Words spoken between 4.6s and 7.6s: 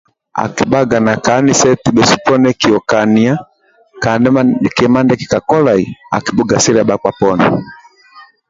kima ndili kakolai akibhugasilia bhakpa poni